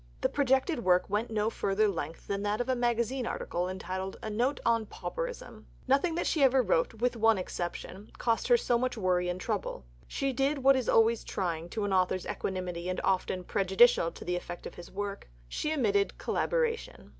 The 0.21 0.29
projected 0.29 0.83
work 0.83 1.07
went 1.11 1.27
to 1.27 1.33
no 1.35 1.51
further 1.51 1.87
length 1.87 2.25
than 2.25 2.41
that 2.41 2.59
of 2.59 2.67
a 2.67 2.75
magazine 2.75 3.27
article 3.27 3.69
entitled 3.69 4.17
"A 4.23 4.31
Note 4.31 4.59
on 4.65 4.87
Pauperism." 4.87 5.67
Nothing 5.87 6.15
that 6.15 6.25
she 6.25 6.41
ever 6.41 6.63
wrote 6.63 6.95
with 6.95 7.15
one 7.15 7.37
exception 7.37 8.09
cost 8.17 8.47
her 8.47 8.57
so 8.57 8.79
much 8.79 8.97
worry 8.97 9.29
and 9.29 9.39
trouble. 9.39 9.85
She 10.07 10.33
did 10.33 10.63
what 10.63 10.75
is 10.75 10.89
always 10.89 11.23
trying 11.23 11.69
to 11.69 11.83
an 11.85 11.93
author's 11.93 12.25
equanimity 12.25 12.89
and 12.89 12.99
often 13.03 13.43
prejudicial 13.43 14.11
to 14.13 14.25
the 14.25 14.35
effect 14.35 14.65
of 14.65 14.73
his 14.73 14.89
work: 14.91 15.29
she 15.47 15.69
admitted 15.69 16.17
collaboration. 16.17 17.09